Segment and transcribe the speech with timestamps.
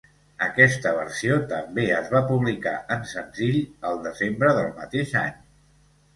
[0.43, 3.61] Aquesta versió també es va publicar en senzill
[3.93, 5.39] el desembre del mateix any.